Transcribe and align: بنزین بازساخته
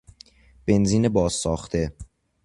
بنزین 0.67 1.09
بازساخته 1.09 1.91